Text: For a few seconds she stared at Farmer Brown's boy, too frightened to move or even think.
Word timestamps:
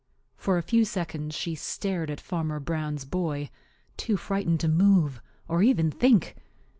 For 0.35 0.57
a 0.57 0.63
few 0.63 0.83
seconds 0.83 1.35
she 1.35 1.53
stared 1.53 2.09
at 2.09 2.19
Farmer 2.19 2.59
Brown's 2.59 3.05
boy, 3.05 3.51
too 3.97 4.17
frightened 4.17 4.59
to 4.61 4.67
move 4.67 5.21
or 5.47 5.61
even 5.61 5.91
think. 5.91 6.35